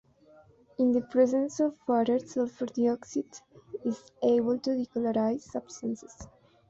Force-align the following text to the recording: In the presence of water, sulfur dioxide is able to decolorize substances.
In 0.79 0.93
the 0.93 1.01
presence 1.01 1.59
of 1.59 1.75
water, 1.87 2.17
sulfur 2.17 2.65
dioxide 2.65 3.39
is 3.85 4.11
able 4.23 4.57
to 4.57 4.71
decolorize 4.71 5.41
substances. 5.41 6.27